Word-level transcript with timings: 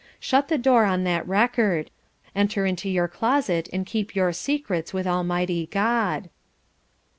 Shut 0.19 0.47
the 0.47 0.57
door 0.57 0.85
on 0.85 1.03
that 1.03 1.27
record. 1.27 1.91
Enter 2.35 2.65
into 2.65 2.89
your 2.89 3.07
closet 3.07 3.69
and 3.71 3.85
keep 3.85 4.15
your 4.15 4.33
secrets 4.33 4.95
with 4.95 5.05
Almighty 5.05 5.67
God.'" 5.67 6.31